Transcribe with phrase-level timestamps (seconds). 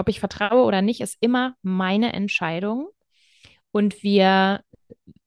[0.00, 2.88] ob ich vertraue oder nicht, ist immer meine Entscheidung.
[3.70, 4.62] Und wir,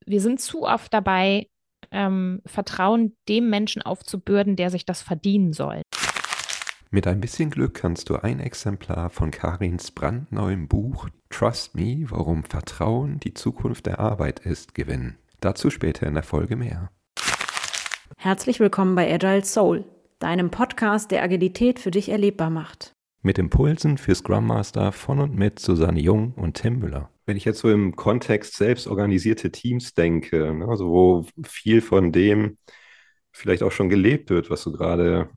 [0.06, 1.48] wir sind zu oft dabei,
[1.92, 5.82] ähm, Vertrauen dem Menschen aufzubürden, der sich das verdienen soll.
[6.90, 12.44] Mit ein bisschen Glück kannst du ein Exemplar von Karins brandneuem Buch Trust Me, warum
[12.44, 15.18] Vertrauen die Zukunft der Arbeit ist, gewinnen.
[15.40, 16.90] Dazu später in der Folge mehr.
[18.18, 19.86] Herzlich willkommen bei Agile Soul,
[20.20, 22.96] deinem Podcast, der Agilität für dich erlebbar macht.
[23.26, 27.10] Mit Impulsen für Scrum Master von und mit Susanne Jung und Tim Müller.
[27.26, 32.58] Wenn ich jetzt so im Kontext selbstorganisierte Teams denke, ne, also wo viel von dem
[33.32, 35.30] vielleicht auch schon gelebt wird, was du gerade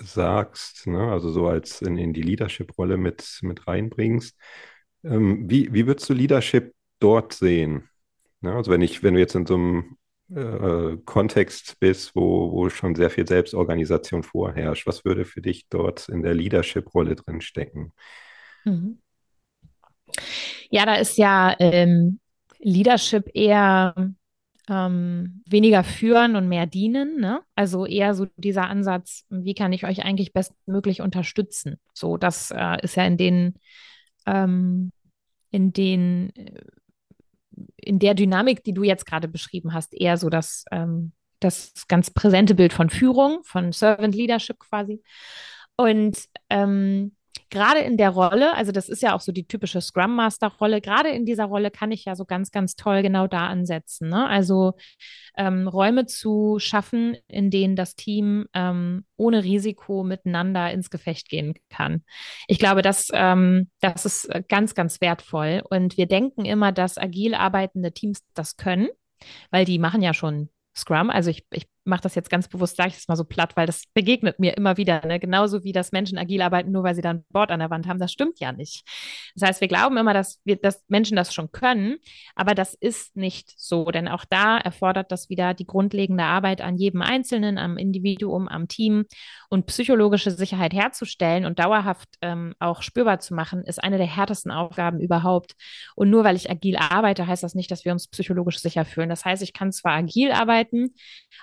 [0.00, 4.36] sagst, ne, also so als in, in die Leadership-Rolle mit, mit reinbringst,
[5.04, 7.88] ähm, wie, wie würdest du Leadership dort sehen?
[8.40, 9.98] Ne, also wenn ich, wenn du jetzt in so einem
[10.34, 16.08] äh, Kontext bist, wo, wo schon sehr viel Selbstorganisation vorherrscht, was würde für dich dort
[16.08, 17.92] in der Leadership-Rolle drin stecken?
[18.64, 18.98] Mhm.
[20.70, 22.20] Ja, da ist ja ähm,
[22.58, 23.94] Leadership eher
[24.68, 27.20] ähm, weniger führen und mehr dienen.
[27.20, 27.40] Ne?
[27.56, 31.80] Also eher so dieser Ansatz, wie kann ich euch eigentlich bestmöglich unterstützen?
[31.92, 33.54] So, das äh, ist ja in den,
[34.26, 34.92] ähm,
[35.50, 36.62] in den, äh,
[37.76, 42.10] in der Dynamik, die du jetzt gerade beschrieben hast, eher so das, ähm, das ganz
[42.10, 45.02] präsente Bild von Führung, von Servant Leadership quasi.
[45.76, 47.12] Und ähm,
[47.50, 50.80] gerade in der Rolle, also das ist ja auch so die typische Scrum Master Rolle,
[50.80, 54.08] gerade in dieser Rolle kann ich ja so ganz, ganz toll genau da ansetzen.
[54.08, 54.26] Ne?
[54.26, 54.74] Also
[55.36, 61.54] ähm, Räume zu schaffen, in denen das Team ähm, ohne Risiko miteinander ins Gefecht gehen
[61.68, 62.04] kann.
[62.46, 65.62] Ich glaube, das, ähm, das ist äh, ganz, ganz wertvoll.
[65.68, 68.88] Und wir denken immer, dass agil arbeitende Teams das können,
[69.50, 71.10] weil die machen ja schon Scrum.
[71.10, 73.66] Also ich, ich mache das jetzt ganz bewusst, sage ich es mal so platt, weil
[73.66, 75.06] das begegnet mir immer wieder.
[75.06, 75.20] Ne?
[75.20, 77.86] Genauso wie das Menschen agil arbeiten, nur weil sie dann ein Board an der Wand
[77.86, 77.98] haben.
[77.98, 78.88] Das stimmt ja nicht.
[79.34, 81.96] Das heißt, wir glauben immer, dass wir, dass Menschen das schon können,
[82.34, 86.76] aber das ist nicht so, denn auch da erfordert das wieder die grundlegende Arbeit an
[86.76, 89.04] jedem Einzelnen, am Individuum, am Team
[89.48, 94.52] und psychologische Sicherheit herzustellen und dauerhaft ähm, auch spürbar zu machen, ist eine der härtesten
[94.52, 95.54] Aufgaben überhaupt.
[95.96, 99.08] Und nur weil ich agil arbeite, heißt das nicht, dass wir uns psychologisch sicher fühlen.
[99.08, 100.94] Das heißt, ich kann zwar agil arbeiten,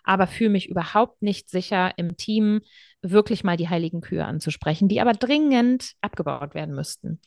[0.03, 2.61] aber fühle mich überhaupt nicht sicher, im Team
[3.01, 7.19] wirklich mal die heiligen Kühe anzusprechen, die aber dringend abgebaut werden müssten.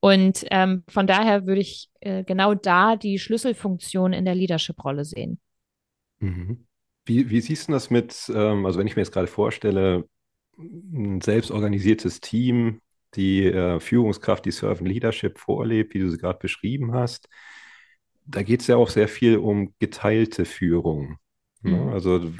[0.00, 5.40] Und ähm, von daher würde ich äh, genau da die Schlüsselfunktion in der Leadership-Rolle sehen.
[6.18, 6.66] Mhm.
[7.06, 10.08] Wie, wie, siehst du das mit, ähm, also wenn ich mir jetzt gerade vorstelle,
[10.56, 12.80] ein selbstorganisiertes Team,
[13.14, 17.28] die äh, Führungskraft, die Servant Leadership vorlebt, wie du sie gerade beschrieben hast,
[18.26, 21.18] da geht es ja auch sehr viel um geteilte Führung.
[21.64, 21.76] Ne?
[21.76, 21.88] Mhm.
[21.88, 22.32] Also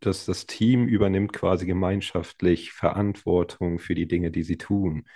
[0.00, 5.08] dass das Team übernimmt quasi gemeinschaftlich Verantwortung für die Dinge, die sie tun.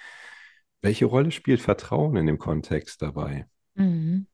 [0.80, 3.46] Welche Rolle spielt Vertrauen in dem Kontext dabei?
[3.74, 4.26] Mhm.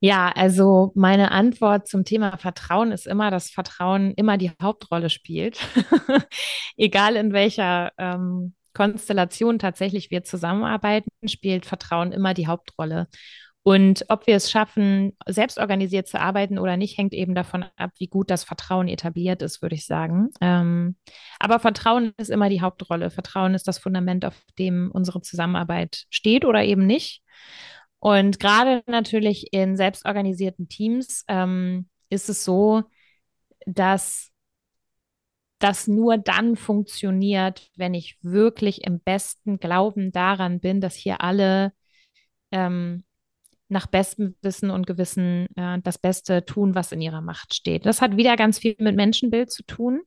[0.00, 5.58] Ja, also meine Antwort zum Thema Vertrauen ist immer, dass Vertrauen immer die Hauptrolle spielt.
[6.76, 13.08] Egal in welcher ähm, Konstellation tatsächlich wir zusammenarbeiten, spielt Vertrauen immer die Hauptrolle.
[13.66, 17.90] Und ob wir es schaffen, selbst organisiert zu arbeiten oder nicht, hängt eben davon ab,
[17.98, 20.30] wie gut das Vertrauen etabliert ist, würde ich sagen.
[20.40, 20.94] Ähm,
[21.40, 23.10] aber Vertrauen ist immer die Hauptrolle.
[23.10, 27.24] Vertrauen ist das Fundament, auf dem unsere Zusammenarbeit steht oder eben nicht.
[27.98, 32.84] Und gerade natürlich in selbstorganisierten Teams ähm, ist es so,
[33.66, 34.30] dass
[35.58, 41.72] das nur dann funktioniert, wenn ich wirklich im besten Glauben daran bin, dass hier alle
[42.52, 43.02] ähm,
[43.68, 47.86] nach bestem Wissen und Gewissen äh, das Beste tun, was in ihrer Macht steht.
[47.86, 50.02] Das hat wieder ganz viel mit Menschenbild zu tun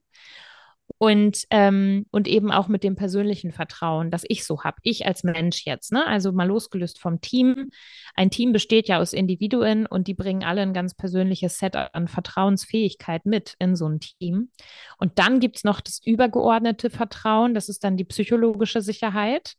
[0.98, 5.24] und, ähm, und eben auch mit dem persönlichen Vertrauen, das ich so habe, ich als
[5.24, 5.92] Mensch jetzt.
[5.92, 6.06] Ne?
[6.06, 7.70] Also mal losgelöst vom Team.
[8.16, 12.08] Ein Team besteht ja aus Individuen und die bringen alle ein ganz persönliches Set an
[12.08, 14.52] Vertrauensfähigkeit mit in so ein Team.
[14.98, 19.54] Und dann gibt es noch das übergeordnete Vertrauen, das ist dann die psychologische Sicherheit,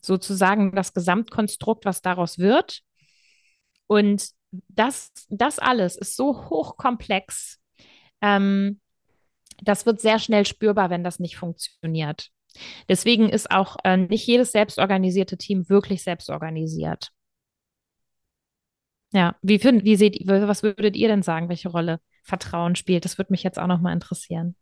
[0.00, 2.82] sozusagen das Gesamtkonstrukt, was daraus wird.
[3.92, 4.30] Und
[4.68, 7.60] das, das alles ist so hochkomplex.
[8.22, 8.80] Ähm,
[9.60, 12.30] das wird sehr schnell spürbar, wenn das nicht funktioniert.
[12.88, 17.10] Deswegen ist auch äh, nicht jedes selbstorganisierte Team wirklich selbstorganisiert.
[19.12, 23.04] Ja, wie, find, wie seht ihr, was würdet ihr denn sagen, welche Rolle Vertrauen spielt?
[23.04, 24.56] Das würde mich jetzt auch nochmal interessieren.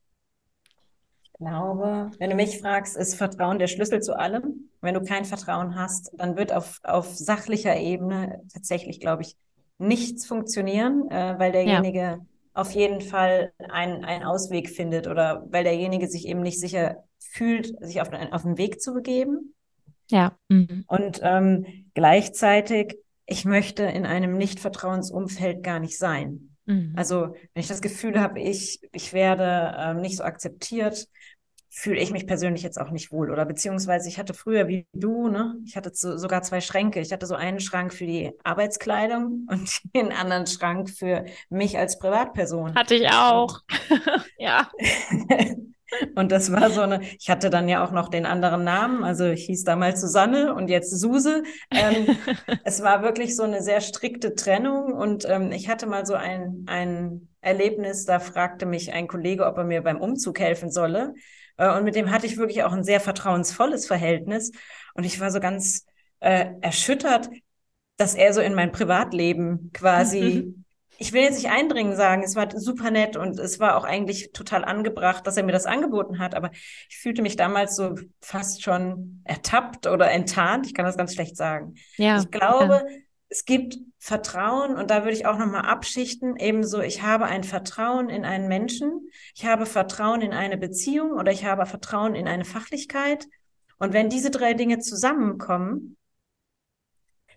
[1.41, 4.69] Ich glaube, wenn du mich fragst, ist Vertrauen der Schlüssel zu allem.
[4.83, 9.37] Wenn du kein Vertrauen hast, dann wird auf, auf sachlicher Ebene tatsächlich, glaube ich,
[9.79, 12.19] nichts funktionieren, äh, weil derjenige ja.
[12.53, 17.73] auf jeden Fall einen, einen Ausweg findet oder weil derjenige sich eben nicht sicher fühlt,
[17.83, 19.55] sich auf, auf den Weg zu begeben.
[20.11, 20.37] Ja.
[20.49, 20.85] Mhm.
[20.89, 21.65] Und ähm,
[21.95, 26.50] gleichzeitig, ich möchte in einem Nicht-Vertrauensumfeld gar nicht sein.
[26.70, 26.93] Mhm.
[26.96, 31.08] Also, wenn ich das Gefühl habe, ich, ich werde ähm, nicht so akzeptiert,
[31.69, 33.31] fühle ich mich persönlich jetzt auch nicht wohl.
[33.31, 37.00] Oder beziehungsweise ich hatte früher wie du, ne, ich hatte so, sogar zwei Schränke.
[37.00, 41.99] Ich hatte so einen Schrank für die Arbeitskleidung und den anderen Schrank für mich als
[41.99, 42.75] Privatperson.
[42.75, 43.61] Hatte ich auch.
[44.38, 44.70] ja.
[46.15, 49.27] Und das war so eine, ich hatte dann ja auch noch den anderen Namen, also
[49.27, 51.43] ich hieß damals Susanne und jetzt Suse.
[51.71, 52.17] Ähm,
[52.65, 56.65] es war wirklich so eine sehr strikte Trennung und ähm, ich hatte mal so ein,
[56.67, 61.15] ein Erlebnis, da fragte mich ein Kollege, ob er mir beim Umzug helfen solle.
[61.57, 64.53] Äh, und mit dem hatte ich wirklich auch ein sehr vertrauensvolles Verhältnis.
[64.95, 65.87] Und ich war so ganz
[66.21, 67.31] äh, erschüttert,
[67.97, 70.55] dass er so in mein Privatleben quasi.
[71.00, 74.32] ich will jetzt nicht eindringen sagen, es war super nett und es war auch eigentlich
[74.32, 76.35] total angebracht, dass er mir das angeboten hat.
[76.35, 80.67] Aber ich fühlte mich damals so fast schon ertappt oder enttarnt.
[80.67, 81.75] Ich kann das ganz schlecht sagen.
[81.97, 82.97] Ja, ich glaube, ja
[83.31, 88.11] es gibt Vertrauen und da würde ich auch nochmal abschichten, ebenso, ich habe ein Vertrauen
[88.11, 92.44] in einen Menschen, ich habe Vertrauen in eine Beziehung oder ich habe Vertrauen in eine
[92.44, 93.29] Fachlichkeit.
[93.79, 95.96] Und wenn diese drei Dinge zusammenkommen,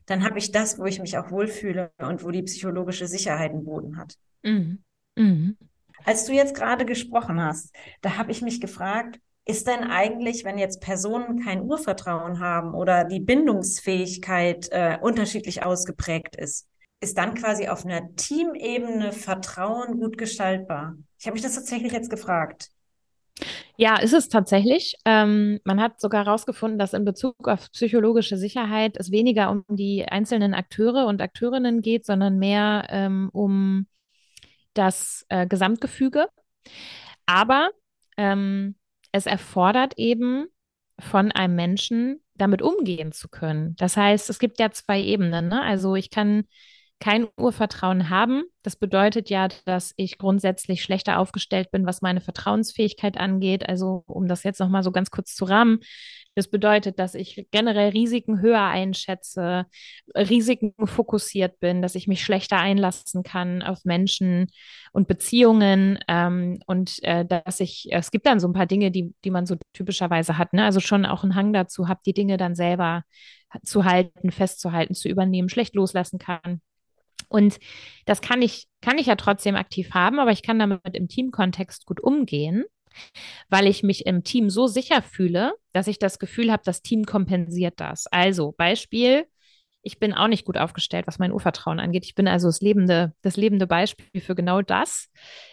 [0.06, 3.66] dann habe ich das, wo ich mich auch wohlfühle und wo die psychologische Sicherheit einen
[3.66, 4.16] Boden hat.
[4.44, 4.84] Mhm.
[5.16, 5.58] Mhm.
[6.06, 10.58] Als du jetzt gerade gesprochen hast, da habe ich mich gefragt, ist denn eigentlich, wenn
[10.58, 16.68] jetzt Personen kein Urvertrauen haben oder die Bindungsfähigkeit äh, unterschiedlich ausgeprägt ist,
[17.02, 20.96] ist dann quasi auf einer Teamebene Vertrauen gut gestaltbar?
[21.20, 22.70] Ich habe mich das tatsächlich jetzt gefragt.
[23.78, 24.96] Ja, ist es tatsächlich.
[25.06, 30.06] Ähm, man hat sogar herausgefunden, dass in Bezug auf psychologische Sicherheit es weniger um die
[30.06, 33.88] einzelnen Akteure und Akteurinnen geht, sondern mehr ähm, um
[34.74, 36.28] das äh, Gesamtgefüge.
[37.26, 37.70] Aber
[38.18, 38.76] ähm,
[39.12, 40.48] es erfordert eben
[41.00, 43.76] von einem Menschen, damit umgehen zu können.
[43.78, 45.48] Das heißt, es gibt ja zwei Ebenen.
[45.50, 45.62] Ne?
[45.62, 46.46] Also ich kann
[47.04, 48.44] kein Urvertrauen haben.
[48.62, 53.68] Das bedeutet ja, dass ich grundsätzlich schlechter aufgestellt bin, was meine Vertrauensfähigkeit angeht.
[53.68, 55.80] Also um das jetzt nochmal so ganz kurz zu rahmen.
[56.36, 59.66] Das bedeutet, dass ich generell Risiken höher einschätze,
[60.16, 64.48] Risiken fokussiert bin, dass ich mich schlechter einlassen kann auf Menschen
[64.94, 69.14] und Beziehungen ähm, und äh, dass ich, es gibt dann so ein paar Dinge, die,
[69.26, 70.64] die man so typischerweise hat, ne?
[70.64, 73.04] Also schon auch einen Hang dazu habe, die Dinge dann selber
[73.62, 76.62] zu halten, festzuhalten, zu übernehmen, schlecht loslassen kann.
[77.34, 77.58] Und
[78.06, 81.86] das kann ich, kann ich ja trotzdem aktiv haben, aber ich kann damit im Teamkontext
[81.86, 82.64] gut umgehen
[83.50, 87.06] weil ich mich im Team so sicher fühle, dass ich das Gefühl habe, das Team
[87.06, 88.06] kompensiert das.
[88.08, 89.26] Also Beispiel,
[89.82, 92.06] ich bin auch nicht gut aufgestellt, was mein Urvertrauen angeht.
[92.06, 95.10] Ich bin also das lebende, das lebende Beispiel für genau das.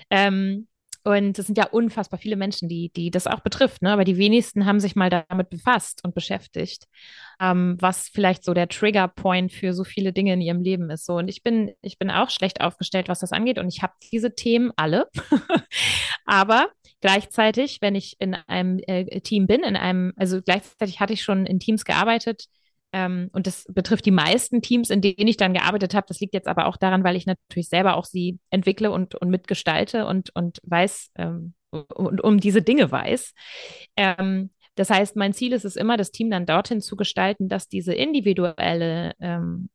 [0.08, 0.68] Ähm,
[1.04, 3.92] und es sind ja unfassbar viele Menschen, die, die das auch betrifft, ne?
[3.92, 6.86] aber die wenigsten haben sich mal damit befasst und beschäftigt,
[7.40, 11.06] ähm, was vielleicht so der Triggerpoint für so viele Dinge in ihrem Leben ist.
[11.06, 13.94] So, und ich bin, ich bin auch schlecht aufgestellt, was das angeht, und ich habe
[14.12, 15.08] diese Themen alle.
[16.26, 16.68] aber
[17.00, 21.46] gleichzeitig, wenn ich in einem äh, Team bin, in einem, also gleichzeitig hatte ich schon
[21.46, 22.44] in Teams gearbeitet,
[22.92, 26.06] ähm, und das betrifft die meisten Teams, in denen ich dann gearbeitet habe.
[26.08, 29.30] Das liegt jetzt aber auch daran, weil ich natürlich selber auch sie entwickle und, und
[29.30, 33.32] mitgestalte und, und weiß ähm, und um diese Dinge weiß.
[33.96, 37.68] Ähm, das heißt, mein Ziel ist es immer, das Team dann dorthin zu gestalten, dass
[37.68, 39.70] diese individuelle ähm,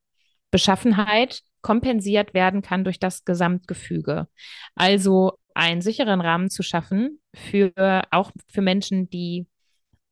[0.51, 4.27] Beschaffenheit kompensiert werden kann durch das Gesamtgefüge.
[4.75, 9.47] Also einen sicheren Rahmen zu schaffen für auch für Menschen, die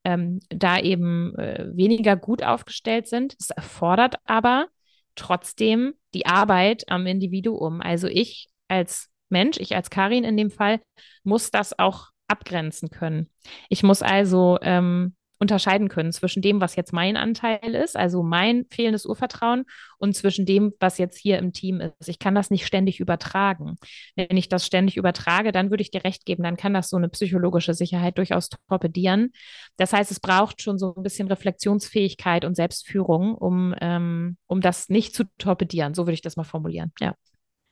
[0.04, 3.36] ähm, da eben äh, weniger gut aufgestellt sind.
[3.40, 4.68] Es erfordert aber
[5.16, 7.82] trotzdem die Arbeit am Individuum.
[7.82, 10.82] Also ich als Mensch, ich als Karin in dem Fall,
[11.24, 13.30] muss das auch abgrenzen können.
[13.70, 18.66] Ich muss also ähm, unterscheiden können zwischen dem, was jetzt mein Anteil ist, also mein
[18.70, 19.66] fehlendes Urvertrauen,
[19.98, 22.08] und zwischen dem, was jetzt hier im Team ist.
[22.08, 23.78] Ich kann das nicht ständig übertragen.
[24.16, 26.98] Wenn ich das ständig übertrage, dann würde ich dir recht geben, dann kann das so
[26.98, 29.32] eine psychologische Sicherheit durchaus torpedieren.
[29.78, 34.90] Das heißt, es braucht schon so ein bisschen Reflexionsfähigkeit und Selbstführung, um, ähm, um das
[34.90, 35.94] nicht zu torpedieren.
[35.94, 36.92] So würde ich das mal formulieren.
[37.00, 37.16] Ja.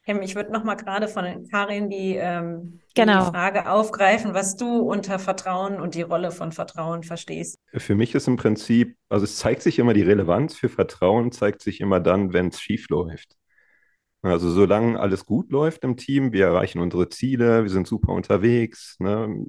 [0.06, 3.26] Ich würde noch mal gerade von Karin die, ähm, genau.
[3.26, 7.60] die Frage aufgreifen, was du unter Vertrauen und die Rolle von Vertrauen verstehst.
[7.74, 11.62] Für mich ist im Prinzip, also es zeigt sich immer die Relevanz für Vertrauen, zeigt
[11.62, 13.38] sich immer dann, wenn es schief läuft.
[14.24, 18.96] Also solange alles gut läuft im Team, wir erreichen unsere Ziele, wir sind super unterwegs,
[19.00, 19.46] ne?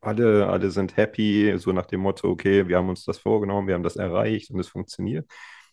[0.00, 3.74] alle, alle sind happy, so nach dem Motto, okay, wir haben uns das vorgenommen, wir
[3.74, 5.28] haben das erreicht und es funktioniert.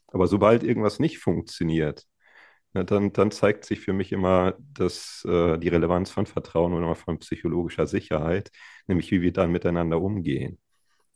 [0.08, 2.06] Aber sobald irgendwas nicht funktioniert,
[2.77, 6.96] ja, dann, dann zeigt sich für mich immer dass, äh, die Relevanz von Vertrauen und
[6.96, 8.51] von psychologischer Sicherheit,
[8.86, 10.60] nämlich wie wir dann miteinander umgehen.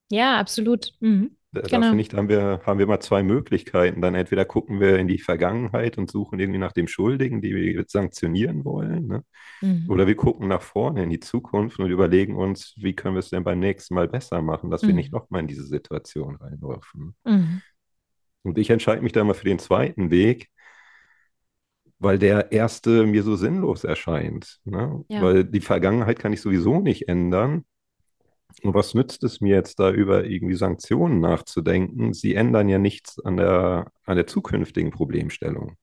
[0.10, 0.94] Ja, absolut.
[1.00, 1.38] Mhm.
[1.54, 1.90] Da, genau.
[1.90, 4.02] finde ich, da haben wir, haben wir mal zwei Möglichkeiten.
[4.02, 7.84] Dann entweder gucken wir in die Vergangenheit und suchen irgendwie nach dem Schuldigen, die wir
[7.88, 9.08] sanktionieren wollen.
[9.08, 9.24] Ne?
[9.62, 9.86] Mhm.
[9.90, 13.30] Oder wir gucken nach vorne in die Zukunft und überlegen uns, wie können wir es
[13.30, 14.88] denn beim nächsten Mal besser machen, dass mhm.
[14.88, 17.16] wir nicht nochmal in diese Situation reinlaufen.
[17.26, 17.62] Mhm.
[18.44, 20.50] Und ich entscheide mich da mal für den zweiten Weg,
[22.02, 24.60] weil der erste mir so sinnlos erscheint.
[24.66, 25.06] Ne?
[25.08, 25.22] Ja.
[25.22, 27.64] Weil die Vergangenheit kann ich sowieso nicht ändern.
[28.64, 32.14] Und was nützt es mir jetzt da über irgendwie Sanktionen nachzudenken?
[32.14, 35.78] Sie ändern ja nichts an der, an der zukünftigen Problemstellung.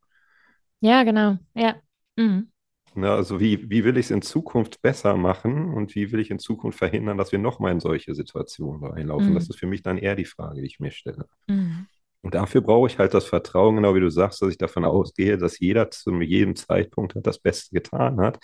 [0.81, 1.39] Ja, genau.
[1.55, 1.77] Ja.
[2.17, 2.51] Mhm.
[2.95, 6.33] Na, also wie, wie will ich es in Zukunft besser machen und wie will ich
[6.33, 9.31] in Zukunft verhindern, dass wir nochmal in solche Situationen reinlaufen?
[9.31, 9.35] Mhm.
[9.35, 11.27] Das ist für mich dann eher die Frage, die ich mir stelle.
[11.47, 11.87] Mhm.
[12.29, 15.39] Und dafür brauche ich halt das Vertrauen, genau wie du sagst, dass ich davon ausgehe,
[15.39, 18.39] dass jeder zu jedem Zeitpunkt halt das Beste getan hat,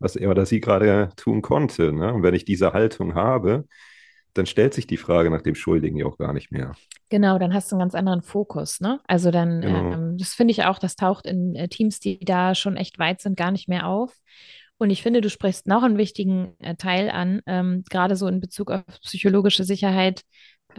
[0.00, 1.92] was er oder sie gerade tun konnte.
[1.92, 2.12] Ne?
[2.12, 3.64] Und wenn ich diese Haltung habe,
[4.34, 6.72] dann stellt sich die Frage nach dem Schuldigen ja auch gar nicht mehr.
[7.10, 8.98] Genau, dann hast du einen ganz anderen Fokus, ne?
[9.06, 9.92] Also dann, genau.
[9.92, 13.20] ähm, das finde ich auch, das taucht in äh, Teams, die da schon echt weit
[13.20, 14.16] sind, gar nicht mehr auf.
[14.78, 18.40] Und ich finde, du sprichst noch einen wichtigen äh, Teil an, ähm, gerade so in
[18.40, 20.22] Bezug auf psychologische Sicherheit.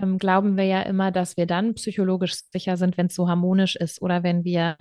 [0.02, 3.76] Ähm, glauben wir ja immer, dass wir dann psychologisch sicher sind, wenn es so harmonisch
[3.76, 4.78] ist oder wenn wir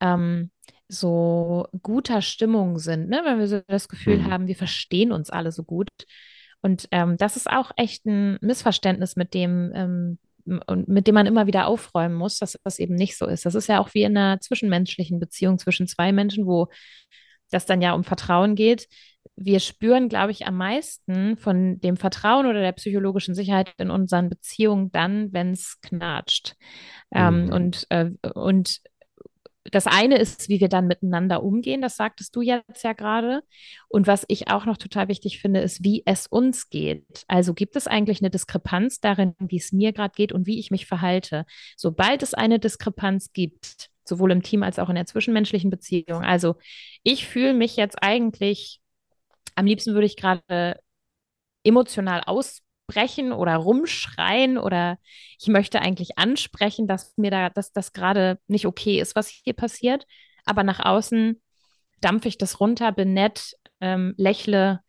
[0.00, 0.50] ähm,
[0.88, 3.22] so guter Stimmung sind, ne?
[3.24, 4.30] wenn wir so das Gefühl mhm.
[4.30, 5.88] haben, wir verstehen uns alle so gut.
[6.62, 10.18] Und ähm, das ist auch echt ein Missverständnis, mit dem, ähm,
[10.86, 13.46] mit dem man immer wieder aufräumen muss, dass das eben nicht so ist.
[13.46, 16.68] Das ist ja auch wie in einer zwischenmenschlichen Beziehung zwischen zwei Menschen, wo
[17.50, 18.88] das dann ja um Vertrauen geht.
[19.36, 24.30] Wir spüren, glaube ich, am meisten von dem Vertrauen oder der psychologischen Sicherheit in unseren
[24.30, 26.56] Beziehungen dann, wenn es knatscht.
[27.12, 27.52] Ähm, mhm.
[27.52, 28.80] und, äh, und
[29.70, 33.42] das eine ist, wie wir dann miteinander umgehen, das sagtest du jetzt ja gerade.
[33.88, 37.24] Und was ich auch noch total wichtig finde, ist, wie es uns geht.
[37.28, 40.70] Also gibt es eigentlich eine Diskrepanz darin, wie es mir gerade geht und wie ich
[40.70, 41.46] mich verhalte.
[41.76, 46.22] Sobald es eine Diskrepanz gibt, sowohl im Team als auch in der zwischenmenschlichen Beziehung.
[46.22, 46.56] Also
[47.02, 48.80] ich fühle mich jetzt eigentlich,
[49.56, 50.80] am liebsten würde ich gerade
[51.64, 54.98] emotional aus brechen oder rumschreien oder
[55.40, 59.54] ich möchte eigentlich ansprechen, dass mir da, dass das gerade nicht okay ist, was hier
[59.54, 60.06] passiert.
[60.44, 61.42] Aber nach außen
[62.00, 64.80] dampfe ich das runter, bin nett, ähm, lächle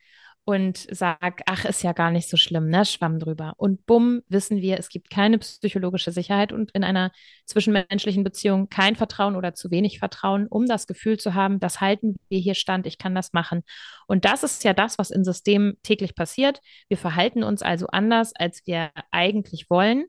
[0.48, 2.86] und sag, ach, ist ja gar nicht so schlimm, ne?
[2.86, 3.54] Schwamm drüber.
[3.58, 7.12] Und bumm, wissen wir, es gibt keine psychologische Sicherheit und in einer
[7.46, 12.16] zwischenmenschlichen Beziehung kein Vertrauen oder zu wenig Vertrauen, um das Gefühl zu haben, das halten
[12.30, 13.64] wir hier stand, ich kann das machen.
[14.08, 16.62] Und das ist ja das, was in Systemen täglich passiert.
[16.88, 20.06] Wir verhalten uns also anders, als wir eigentlich wollen.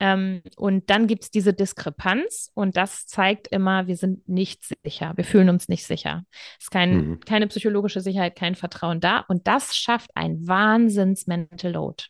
[0.00, 5.12] Ähm, und dann gibt es diese Diskrepanz und das zeigt immer, wir sind nicht sicher,
[5.16, 6.24] wir fühlen uns nicht sicher.
[6.58, 7.20] Es ist kein, mhm.
[7.20, 12.04] keine psychologische Sicherheit, kein Vertrauen da und das schafft ein Wahnsinns-Mental Load.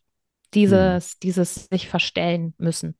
[0.54, 1.18] Dieses, mhm.
[1.23, 2.97] dieses sich verstellen müssen.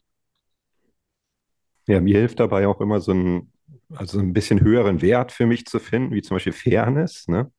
[1.87, 3.53] Ja, mir hilft dabei auch immer so ein,
[3.95, 7.51] also ein bisschen höheren Wert für mich zu finden, wie zum Beispiel Fairness, ne?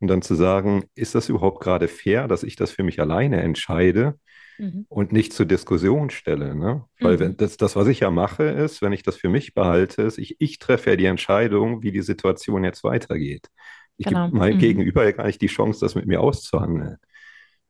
[0.00, 3.42] Und dann zu sagen, ist das überhaupt gerade fair, dass ich das für mich alleine
[3.42, 4.18] entscheide?
[4.60, 4.86] mhm.
[4.88, 6.54] und nicht zur Diskussion stelle.
[6.54, 6.84] Ne?
[7.00, 7.20] Weil mhm.
[7.20, 10.18] wenn das, das, was ich ja mache, ist, wenn ich das für mich behalte, ist,
[10.18, 13.48] ich, ich treffe ja die Entscheidung, wie die Situation jetzt weitergeht.
[13.96, 14.26] Ich genau.
[14.26, 14.60] gebe meinem mhm.
[14.60, 16.96] Gegenüber ja gar nicht die Chance, das mit mir auszuhandeln.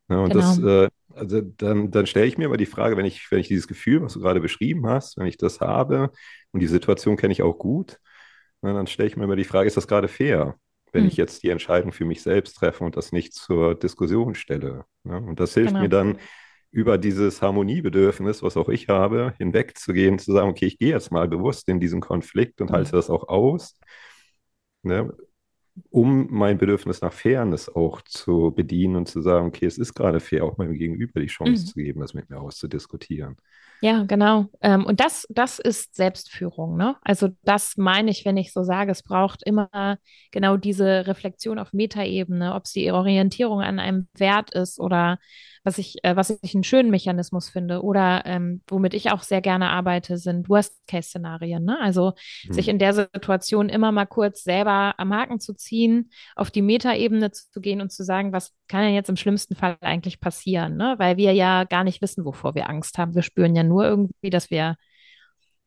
[0.09, 0.21] Ne?
[0.21, 0.41] Und genau.
[0.41, 3.49] das, äh, also dann, dann stelle ich mir aber die Frage, wenn ich, wenn ich
[3.49, 6.11] dieses Gefühl, was du gerade beschrieben hast, wenn ich das habe
[6.53, 7.99] und die Situation kenne ich auch gut,
[8.63, 10.57] ne, dann stelle ich mir immer die Frage, ist das gerade fair?
[10.93, 11.09] Wenn mhm.
[11.09, 14.85] ich jetzt die Entscheidung für mich selbst treffe und das nicht zur Diskussion stelle.
[15.05, 15.17] Ne?
[15.17, 15.83] Und das hilft genau.
[15.83, 16.19] mir dann,
[16.73, 21.27] über dieses Harmoniebedürfnis, was auch ich habe, hinwegzugehen, zu sagen, okay, ich gehe jetzt mal
[21.29, 22.97] bewusst in diesen Konflikt und halte mhm.
[22.97, 23.77] das auch aus,
[24.83, 25.13] ne,
[25.91, 30.21] um mein Bedürfnis nach Fairness auch zu bedienen und zu sagen, okay, es ist gerade
[30.21, 31.67] fair, auch meinem Gegenüber die Chance mhm.
[31.67, 33.37] zu geben, das mit mir auszudiskutieren.
[33.83, 34.47] Ja, genau.
[34.61, 36.77] Ähm, und das, das ist Selbstführung.
[36.77, 36.97] Ne?
[37.03, 39.97] Also das meine ich, wenn ich so sage, es braucht immer
[40.33, 45.19] genau diese Reflexion auf Metaebene, ob es die Orientierung an einem Wert ist oder
[45.63, 49.41] was ich, äh, was ich einen schönen Mechanismus finde oder ähm, womit ich auch sehr
[49.41, 51.65] gerne arbeite, sind Worst-Case-Szenarien.
[51.65, 51.79] Ne?
[51.81, 52.13] Also
[52.47, 52.53] mhm.
[52.53, 57.31] sich in der Situation immer mal kurz selber am Haken zu ziehen, auf die Metaebene
[57.31, 60.77] zu gehen und zu sagen, was kann denn jetzt im schlimmsten Fall eigentlich passieren?
[60.77, 60.95] Ne?
[60.99, 63.15] Weil wir ja gar nicht wissen, wovor wir Angst haben.
[63.15, 64.77] Wir spüren ja nur irgendwie, dass wir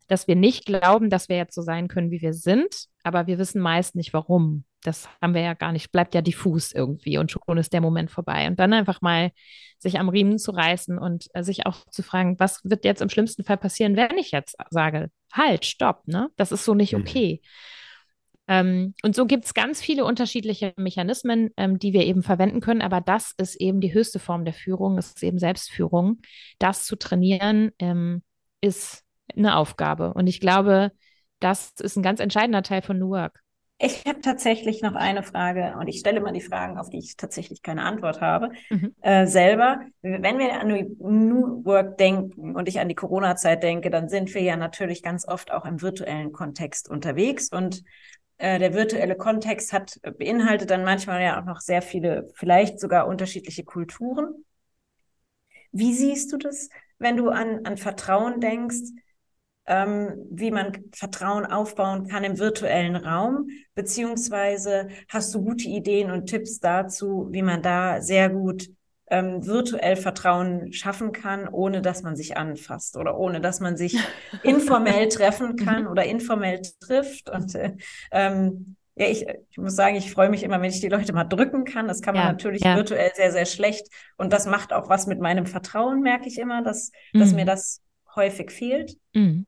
[0.07, 3.37] dass wir nicht glauben, dass wir jetzt so sein können, wie wir sind, aber wir
[3.37, 4.65] wissen meist nicht warum.
[4.81, 8.11] Das haben wir ja gar nicht, bleibt ja diffus irgendwie und schon ist der Moment
[8.11, 8.47] vorbei.
[8.47, 9.31] Und dann einfach mal
[9.79, 13.09] sich am Riemen zu reißen und äh, sich auch zu fragen, was wird jetzt im
[13.09, 16.29] schlimmsten Fall passieren, wenn ich jetzt sage, halt, stopp, ne?
[16.35, 17.01] Das ist so nicht mhm.
[17.01, 17.41] okay.
[18.47, 22.81] Ähm, und so gibt es ganz viele unterschiedliche Mechanismen, ähm, die wir eben verwenden können.
[22.81, 26.21] Aber das ist eben die höchste Form der Führung, das ist eben Selbstführung.
[26.59, 28.21] Das zu trainieren ähm,
[28.61, 29.03] ist
[29.35, 30.13] eine Aufgabe.
[30.13, 30.91] Und ich glaube,
[31.39, 33.43] das ist ein ganz entscheidender Teil von New Work.
[33.79, 37.17] Ich habe tatsächlich noch eine Frage und ich stelle immer die Fragen, auf die ich
[37.17, 38.95] tatsächlich keine Antwort habe, mhm.
[39.01, 39.81] äh, selber.
[40.01, 44.41] Wenn wir an New Work denken und ich an die Corona-Zeit denke, dann sind wir
[44.41, 47.83] ja natürlich ganz oft auch im virtuellen Kontext unterwegs und
[48.37, 53.07] äh, der virtuelle Kontext hat beinhaltet dann manchmal ja auch noch sehr viele, vielleicht sogar
[53.07, 54.45] unterschiedliche Kulturen.
[55.73, 58.93] Wie siehst du das, wenn du an, an Vertrauen denkst?
[59.65, 66.27] Ähm, wie man Vertrauen aufbauen kann im virtuellen Raum, beziehungsweise hast du gute Ideen und
[66.27, 68.69] Tipps dazu, wie man da sehr gut
[69.09, 73.95] ähm, virtuell Vertrauen schaffen kann, ohne dass man sich anfasst oder ohne dass man sich
[74.43, 77.29] informell treffen kann oder informell trifft.
[77.29, 77.75] Und äh,
[78.11, 81.23] ähm, ja, ich, ich muss sagen, ich freue mich immer, wenn ich die Leute mal
[81.23, 81.87] drücken kann.
[81.87, 82.75] Das kann man ja, natürlich ja.
[82.75, 83.87] virtuell sehr, sehr schlecht.
[84.17, 87.19] Und das macht auch was mit meinem Vertrauen, merke ich immer, dass, mhm.
[87.19, 87.81] dass mir das
[88.15, 88.97] häufig fehlt.
[89.13, 89.45] Mhm.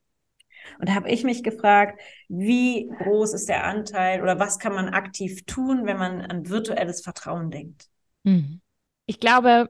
[0.79, 4.89] Und da habe ich mich gefragt, wie groß ist der Anteil oder was kann man
[4.89, 7.87] aktiv tun, wenn man an virtuelles Vertrauen denkt?
[8.23, 8.61] Mhm.
[9.05, 9.69] Ich glaube,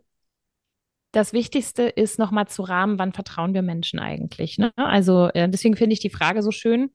[1.12, 4.58] das Wichtigste ist nochmal zu rahmen, wann vertrauen wir Menschen eigentlich.
[4.58, 4.72] Ne?
[4.76, 6.92] Also äh, deswegen finde ich die Frage so schön.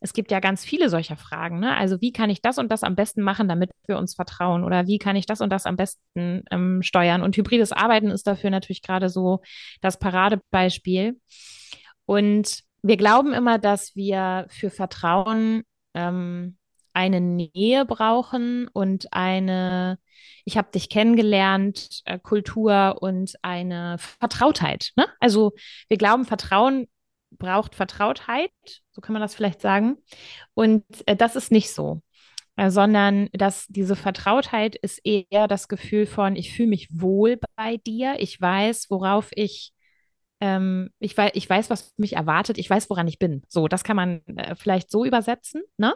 [0.00, 1.58] Es gibt ja ganz viele solcher Fragen.
[1.58, 1.74] Ne?
[1.74, 4.62] Also wie kann ich das und das am besten machen, damit wir uns vertrauen?
[4.62, 7.22] Oder wie kann ich das und das am besten ähm, steuern?
[7.22, 9.40] Und hybrides Arbeiten ist dafür natürlich gerade so
[9.80, 11.18] das Paradebeispiel.
[12.04, 15.64] Und wir glauben immer, dass wir für Vertrauen
[15.94, 16.56] ähm,
[16.92, 19.98] eine Nähe brauchen und eine,
[20.44, 24.92] ich habe dich kennengelernt, äh, Kultur und eine Vertrautheit.
[24.96, 25.06] Ne?
[25.20, 25.52] Also
[25.88, 26.88] wir glauben, Vertrauen
[27.30, 28.50] braucht Vertrautheit,
[28.92, 29.98] so kann man das vielleicht sagen.
[30.54, 32.02] Und äh, das ist nicht so,
[32.56, 37.78] äh, sondern dass diese Vertrautheit ist eher das Gefühl von, ich fühle mich wohl bei
[37.78, 39.72] dir, ich weiß, worauf ich
[40.40, 43.42] ähm, ich, weiß, ich weiß, was mich erwartet, ich weiß, woran ich bin.
[43.48, 45.62] So, das kann man äh, vielleicht so übersetzen.
[45.78, 45.94] Ne?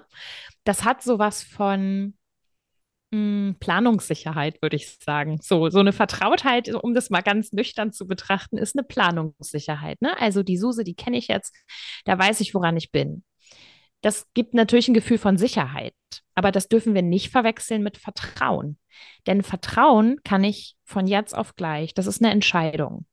[0.64, 2.14] Das hat sowas von
[3.10, 5.38] mh, hm, Planungssicherheit, würde ich sagen.
[5.42, 10.00] So, so eine Vertrautheit, um das mal ganz nüchtern zu betrachten, ist eine Planungssicherheit.
[10.00, 10.18] Ne?
[10.20, 11.54] Also die Suse, die kenne ich jetzt,
[12.04, 13.24] da weiß ich, woran ich bin.
[14.02, 15.94] Das gibt natürlich ein Gefühl von Sicherheit,
[16.40, 18.78] aber das dürfen wir nicht verwechseln mit Vertrauen.
[19.26, 21.92] Denn Vertrauen kann ich von jetzt auf gleich.
[21.92, 23.04] Das ist eine Entscheidung.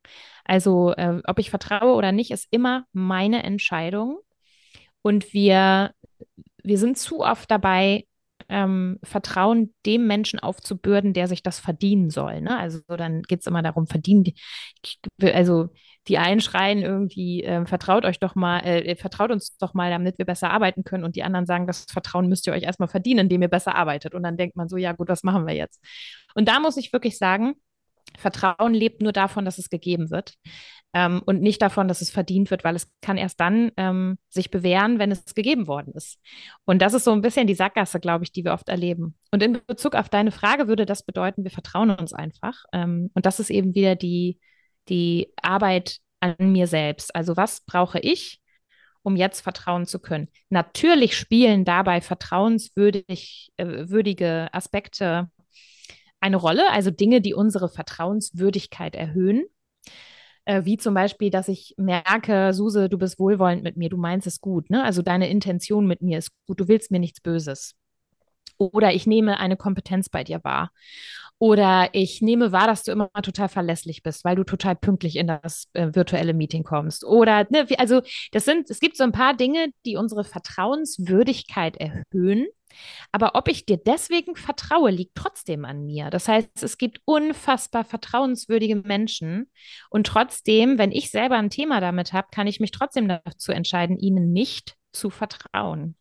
[0.45, 4.19] Also äh, ob ich vertraue oder nicht, ist immer meine Entscheidung.
[5.01, 5.91] Und wir,
[6.63, 8.05] wir sind zu oft dabei,
[8.47, 12.39] ähm, Vertrauen dem Menschen aufzubürden, der sich das verdienen soll.
[12.39, 12.57] Ne?
[12.57, 14.35] Also dann geht es immer darum, verdienen die,
[15.21, 15.67] also
[16.07, 20.17] die einen schreien irgendwie, äh, vertraut euch doch mal, äh, vertraut uns doch mal, damit
[20.17, 21.03] wir besser arbeiten können.
[21.03, 24.13] Und die anderen sagen, das Vertrauen müsst ihr euch erstmal verdienen, indem ihr besser arbeitet.
[24.15, 25.83] Und dann denkt man so, ja gut, was machen wir jetzt?
[26.35, 27.55] Und da muss ich wirklich sagen,
[28.17, 30.35] Vertrauen lebt nur davon, dass es gegeben wird
[30.93, 34.49] ähm, und nicht davon, dass es verdient wird, weil es kann erst dann ähm, sich
[34.49, 36.19] bewähren, wenn es gegeben worden ist.
[36.65, 39.15] Und das ist so ein bisschen die Sackgasse, glaube ich, die wir oft erleben.
[39.31, 42.63] Und in Bezug auf deine Frage würde das bedeuten, wir vertrauen uns einfach.
[42.73, 44.39] Ähm, und das ist eben wieder die,
[44.89, 47.15] die Arbeit an mir selbst.
[47.15, 48.41] Also was brauche ich,
[49.03, 50.29] um jetzt vertrauen zu können?
[50.49, 55.29] Natürlich spielen dabei vertrauenswürdige äh, Aspekte
[56.19, 59.45] eine Rolle, also Dinge, die unsere Vertrauenswürdigkeit erhöhen.
[60.45, 64.27] Äh, wie zum Beispiel, dass ich merke, Suse, du bist wohlwollend mit mir, du meinst
[64.27, 64.83] es gut, ne?
[64.83, 67.75] Also deine Intention mit mir ist gut, du willst mir nichts Böses.
[68.57, 70.71] Oder ich nehme eine Kompetenz bei dir wahr.
[71.39, 75.27] Oder ich nehme wahr, dass du immer total verlässlich bist, weil du total pünktlich in
[75.27, 77.05] das äh, virtuelle Meeting kommst.
[77.05, 82.47] Oder, ne, also das sind, es gibt so ein paar Dinge, die unsere Vertrauenswürdigkeit erhöhen.
[83.11, 86.09] Aber ob ich dir deswegen vertraue, liegt trotzdem an mir.
[86.09, 89.49] Das heißt, es gibt unfassbar vertrauenswürdige Menschen.
[89.89, 93.97] Und trotzdem, wenn ich selber ein Thema damit habe, kann ich mich trotzdem dazu entscheiden,
[93.97, 95.95] ihnen nicht zu vertrauen.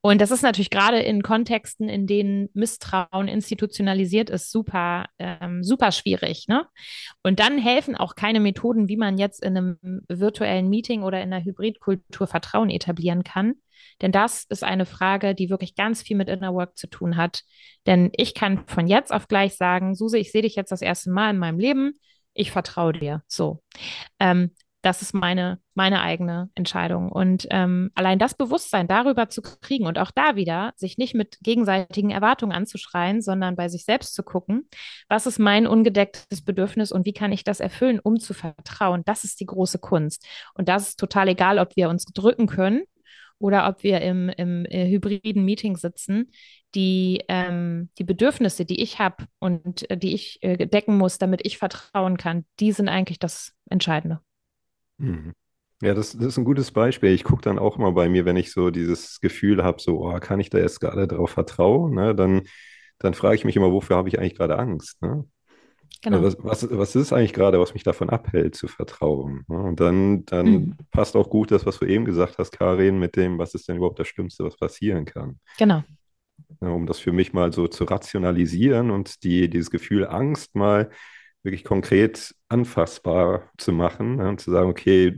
[0.00, 5.90] Und das ist natürlich gerade in Kontexten, in denen Misstrauen institutionalisiert ist, super, ähm, super
[5.90, 6.46] schwierig.
[6.46, 6.66] Ne?
[7.24, 11.32] Und dann helfen auch keine Methoden, wie man jetzt in einem virtuellen Meeting oder in
[11.32, 13.54] einer Hybridkultur Vertrauen etablieren kann.
[14.00, 17.42] Denn das ist eine Frage, die wirklich ganz viel mit Inner Work zu tun hat.
[17.86, 21.10] Denn ich kann von jetzt auf gleich sagen, Suse, ich sehe dich jetzt das erste
[21.10, 21.94] Mal in meinem Leben.
[22.34, 23.22] Ich vertraue dir.
[23.26, 23.62] So.
[24.20, 27.10] Ähm, das ist meine, meine eigene Entscheidung.
[27.10, 31.38] Und ähm, allein das Bewusstsein darüber zu kriegen und auch da wieder sich nicht mit
[31.42, 34.68] gegenseitigen Erwartungen anzuschreien, sondern bei sich selbst zu gucken,
[35.08, 39.24] was ist mein ungedecktes Bedürfnis und wie kann ich das erfüllen, um zu vertrauen, das
[39.24, 40.26] ist die große Kunst.
[40.54, 42.84] Und das ist total egal, ob wir uns drücken können
[43.38, 46.30] oder ob wir im, im äh, hybriden Meeting sitzen,
[46.74, 51.40] die, ähm, die Bedürfnisse, die ich habe und äh, die ich äh, decken muss, damit
[51.44, 54.20] ich vertrauen kann, die sind eigentlich das Entscheidende.
[54.98, 55.32] Mhm.
[55.80, 57.10] Ja, das, das ist ein gutes Beispiel.
[57.12, 60.18] Ich gucke dann auch mal bei mir, wenn ich so dieses Gefühl habe, so, oh,
[60.18, 61.94] kann ich da jetzt gerade drauf vertrauen?
[61.94, 62.14] Ne?
[62.16, 62.42] Dann,
[62.98, 65.00] dann frage ich mich immer, wofür habe ich eigentlich gerade Angst?
[65.02, 65.24] Ne?
[66.02, 66.22] Genau.
[66.22, 69.44] Was, was, was ist eigentlich gerade, was mich davon abhält, zu vertrauen?
[69.48, 69.58] Ne?
[69.58, 70.74] Und dann, dann Mhm.
[70.90, 73.76] passt auch gut das, was du eben gesagt hast, Karin, mit dem, was ist denn
[73.76, 75.38] überhaupt das Schlimmste, was passieren kann?
[75.58, 75.84] Genau.
[76.60, 80.90] Ja, um das für mich mal so zu rationalisieren und die, dieses Gefühl Angst mal
[81.48, 84.28] wirklich konkret anfassbar zu machen ne?
[84.28, 85.14] und zu sagen, okay,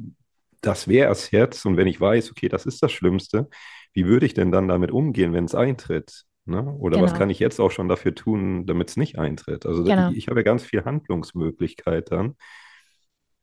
[0.63, 1.67] das wäre es jetzt.
[1.67, 3.49] Und wenn ich weiß, okay, das ist das Schlimmste,
[3.93, 6.25] wie würde ich denn dann damit umgehen, wenn es eintritt?
[6.47, 6.63] Ne?
[6.79, 7.19] Oder was Genau.
[7.19, 9.67] kann ich jetzt auch schon dafür tun, damit es nicht eintritt?
[9.67, 10.11] Also Genau.
[10.11, 12.37] ich, ich habe ja ganz viel Handlungsmöglichkeit dann,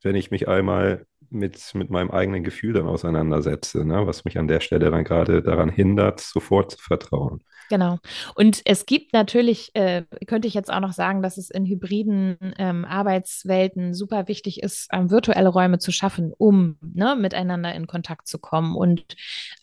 [0.04, 4.08] wenn ich mich einmal mit, mit meinem eigenen Gefühl dann auseinandersetze, ne?
[4.08, 7.44] Was mich an der Stelle dann gerade daran hindert, sofort zu vertrauen.
[7.70, 7.98] Genau.
[8.36, 12.38] Und es gibt natürlich, äh, könnte ich jetzt auch noch sagen, dass es in hybriden
[12.58, 18.28] ähm, Arbeitswelten super wichtig ist, ähm, virtuelle Räume zu schaffen, um ne, miteinander in Kontakt
[18.28, 19.04] zu kommen und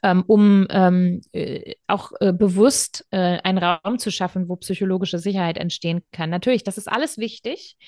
[0.02, 5.56] ähm, um ähm, äh, auch äh, bewusst äh, einen Raum zu schaffen, wo psychologische Sicherheit
[5.56, 6.28] entstehen kann.
[6.28, 7.78] Natürlich, das ist alles wichtig.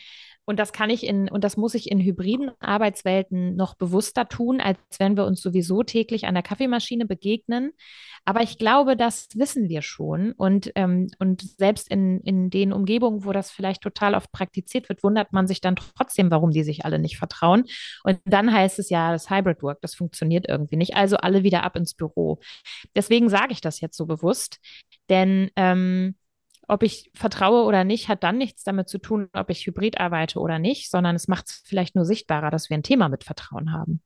[0.46, 4.60] Und das kann ich in, und das muss ich in hybriden Arbeitswelten noch bewusster tun,
[4.60, 7.72] als wenn wir uns sowieso täglich an der Kaffeemaschine begegnen.
[8.24, 10.32] Aber ich glaube, das wissen wir schon.
[10.32, 15.02] Und, ähm, und selbst in, in den Umgebungen, wo das vielleicht total oft praktiziert wird,
[15.02, 17.64] wundert man sich dann trotzdem, warum die sich alle nicht vertrauen.
[18.04, 20.94] Und dann heißt es ja, das Hybrid Work, das funktioniert irgendwie nicht.
[20.94, 22.38] Also alle wieder ab ins Büro.
[22.94, 24.60] Deswegen sage ich das jetzt so bewusst.
[25.08, 26.14] Denn ähm,
[26.68, 30.40] ob ich vertraue oder nicht, hat dann nichts damit zu tun, ob ich hybrid arbeite
[30.40, 33.72] oder nicht, sondern es macht es vielleicht nur sichtbarer, dass wir ein Thema mit Vertrauen
[33.72, 34.00] haben.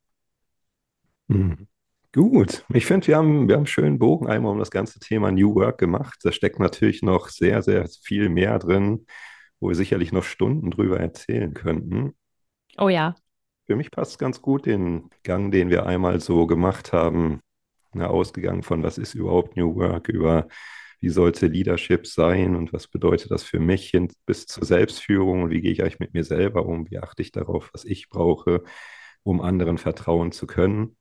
[1.29, 1.67] Mhm.
[2.13, 5.31] Gut, ich finde, wir haben, wir haben einen schönen Bogen einmal um das ganze Thema
[5.31, 6.19] New Work gemacht.
[6.25, 9.07] Da steckt natürlich noch sehr, sehr viel mehr drin,
[9.61, 12.15] wo wir sicherlich noch Stunden drüber erzählen könnten.
[12.77, 13.15] Oh ja.
[13.67, 17.41] Für mich passt ganz gut den Gang, den wir einmal so gemacht haben,
[17.95, 20.49] ausgegangen von, was ist überhaupt New Work, über
[21.01, 25.51] wie sollte Leadership sein und was bedeutet das für mich hin bis zur Selbstführung und
[25.51, 28.63] wie gehe ich eigentlich mit mir selber um, wie achte ich darauf, was ich brauche,
[29.23, 30.97] um anderen vertrauen zu können.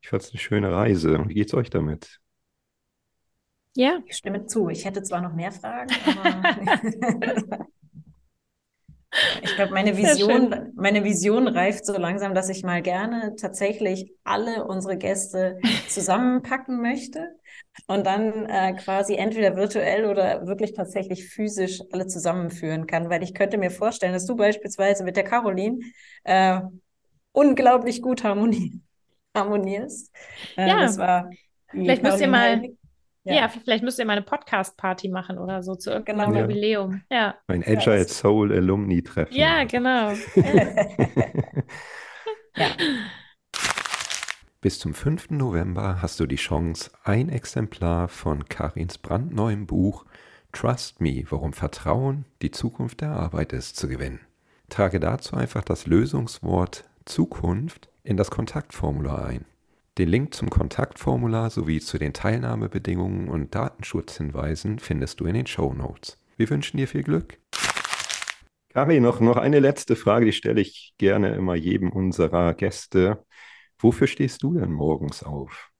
[0.00, 1.22] Ich fand es eine schöne Reise.
[1.28, 2.20] Wie geht's euch damit?
[3.76, 4.00] Ja.
[4.06, 4.68] Ich stimme zu.
[4.68, 7.66] Ich hätte zwar noch mehr Fragen, aber
[9.42, 9.96] ich glaube, meine.
[9.96, 16.80] Vision, meine Vision reift so langsam, dass ich mal gerne tatsächlich alle unsere Gäste zusammenpacken
[16.80, 17.34] möchte
[17.88, 23.34] und dann äh, quasi entweder virtuell oder wirklich tatsächlich physisch alle zusammenführen kann, weil ich
[23.34, 25.80] könnte mir vorstellen, dass du beispielsweise mit der Caroline
[26.24, 26.60] äh,
[27.32, 28.80] unglaublich gut harmoni
[29.36, 30.12] harmonierst.
[30.56, 30.80] Äh, Ja.
[30.80, 31.30] das war
[31.70, 32.76] Vielleicht müsst ihr Caroline mal- Heilig.
[33.26, 33.48] Ja.
[33.48, 36.34] vielleicht müsst ihr mal eine Podcast-Party machen oder so zu irgendeinem Genau.
[36.36, 36.40] Ja.
[36.42, 37.02] Jubiläum.
[37.10, 37.34] Ja.
[37.48, 39.34] Ein Ja, Agile das- Soul Alumni Treffen.
[39.34, 40.12] Ja, genau.
[42.56, 42.66] Ja.
[44.64, 45.28] Bis zum 5.
[45.28, 50.06] November hast du die Chance, ein Exemplar von Karins brandneuem Buch
[50.52, 54.20] Trust Me, warum Vertrauen die Zukunft der Arbeit ist, zu gewinnen.
[54.70, 59.44] Trage dazu einfach das Lösungswort Zukunft in das Kontaktformular ein.
[59.98, 65.74] Den Link zum Kontaktformular sowie zu den Teilnahmebedingungen und Datenschutzhinweisen findest du in den Show
[65.74, 66.16] Notes.
[66.38, 67.38] Wir wünschen dir viel Glück.
[68.70, 73.24] Karin, noch, noch eine letzte Frage, die stelle ich gerne immer jedem unserer Gäste.
[73.84, 75.70] Wofür stehst du denn morgens auf?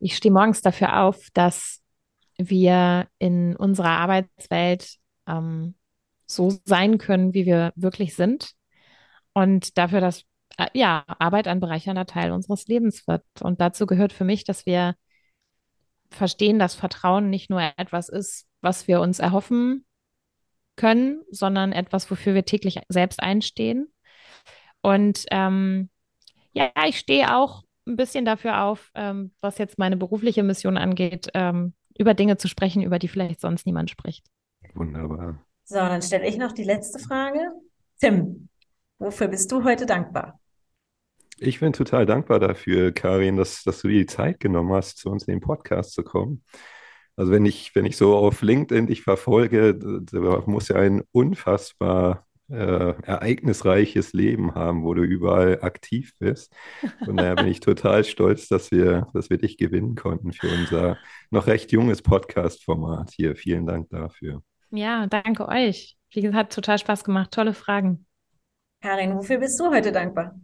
[0.00, 1.80] Ich stehe morgens dafür auf, dass
[2.36, 5.74] wir in unserer Arbeitswelt ähm,
[6.26, 8.52] so sein können, wie wir wirklich sind.
[9.32, 10.24] Und dafür, dass
[10.58, 13.24] äh, ja, Arbeit ein bereichernder Teil unseres Lebens wird.
[13.40, 14.94] Und dazu gehört für mich, dass wir
[16.10, 19.86] verstehen, dass Vertrauen nicht nur etwas ist, was wir uns erhoffen
[20.76, 23.90] können, sondern etwas, wofür wir täglich selbst einstehen.
[24.82, 25.88] Und ähm,
[26.52, 31.28] ja, ich stehe auch ein bisschen dafür auf, ähm, was jetzt meine berufliche Mission angeht,
[31.34, 34.26] ähm, über Dinge zu sprechen, über die vielleicht sonst niemand spricht.
[34.74, 35.44] Wunderbar.
[35.64, 37.40] So, dann stelle ich noch die letzte Frage.
[38.00, 38.48] Tim,
[38.98, 40.38] wofür bist du heute dankbar?
[41.38, 45.10] Ich bin total dankbar dafür, Karin, dass, dass du dir die Zeit genommen hast, zu
[45.10, 46.44] uns in den Podcast zu kommen.
[47.16, 52.26] Also wenn ich, wenn ich so auf LinkedIn dich verfolge, du musst ja ein unfassbar
[52.52, 56.54] äh, ereignisreiches Leben haben, wo du überall aktiv bist.
[57.04, 60.98] Von daher bin ich total stolz, dass wir, dass wir dich gewinnen konnten für unser
[61.30, 63.36] noch recht junges Podcast-Format hier.
[63.36, 64.42] Vielen Dank dafür.
[64.70, 65.96] Ja, danke euch.
[66.10, 67.30] Wie gesagt, hat total Spaß gemacht.
[67.30, 68.06] Tolle Fragen.
[68.82, 70.38] Karin, wofür bist du heute dankbar?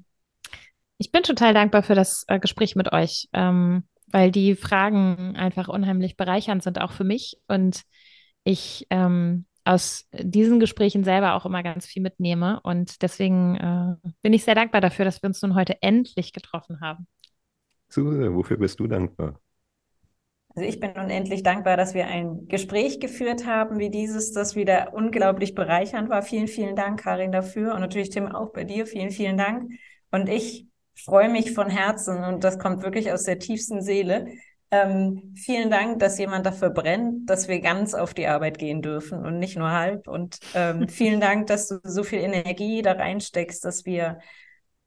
[0.97, 5.69] Ich bin total dankbar für das äh, Gespräch mit euch, ähm, weil die Fragen einfach
[5.69, 7.37] unheimlich bereichernd sind, auch für mich.
[7.49, 7.83] Und
[8.45, 12.59] ich ähm, aus diesen Gesprächen selber auch immer ganz viel mitnehme.
[12.63, 16.81] Und deswegen äh, bin ich sehr dankbar dafür, dass wir uns nun heute endlich getroffen
[16.81, 17.07] haben.
[17.91, 19.39] Suse, wofür bist du dankbar?
[20.55, 24.95] Also ich bin unendlich dankbar, dass wir ein Gespräch geführt haben wie dieses, das wieder
[24.95, 26.23] unglaublich bereichernd war.
[26.23, 27.75] Vielen, vielen Dank, Karin, dafür.
[27.75, 28.87] Und natürlich Tim auch bei dir.
[28.87, 29.71] Vielen, vielen Dank.
[30.11, 34.29] Und ich freue mich von Herzen und das kommt wirklich aus der tiefsten Seele.
[34.71, 39.25] Ähm, vielen Dank, dass jemand dafür brennt, dass wir ganz auf die Arbeit gehen dürfen
[39.25, 40.09] und nicht nur halb.
[40.09, 44.19] Und ähm, vielen Dank, dass du so viel Energie da reinsteckst, dass wir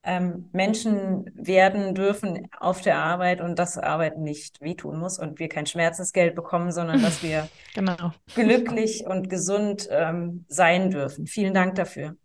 [0.04, 5.48] ähm, Menschen werden dürfen auf der Arbeit und dass Arbeit nicht wehtun muss und wir
[5.48, 8.12] kein Schmerzensgeld bekommen, sondern dass wir genau.
[8.34, 11.28] glücklich und gesund ähm, sein dürfen.
[11.28, 12.16] Vielen Dank dafür.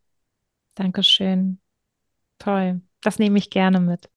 [0.74, 1.58] Dankeschön.
[2.38, 2.82] Toll.
[3.02, 4.10] Das nehme ich gerne mit.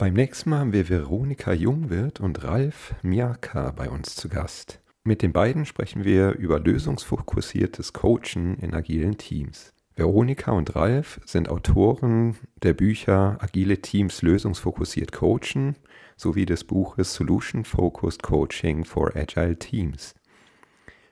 [0.00, 4.80] Beim nächsten Mal haben wir Veronika Jungwirth und Ralf Miaka bei uns zu Gast.
[5.04, 9.74] Mit den beiden sprechen wir über lösungsfokussiertes Coachen in agilen Teams.
[9.94, 15.76] Veronika und Ralf sind Autoren der Bücher Agile Teams lösungsfokussiert coachen
[16.16, 20.14] sowie des Buches Solution Focused Coaching for Agile Teams.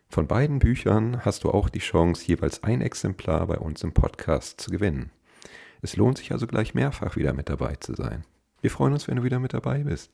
[0.08, 4.62] Von beiden Büchern hast du auch die Chance, jeweils ein Exemplar bei uns im Podcast
[4.62, 5.10] zu gewinnen.
[5.82, 8.24] Es lohnt sich also gleich mehrfach wieder mit dabei zu sein.
[8.60, 10.12] Wir freuen uns, wenn du wieder mit dabei bist.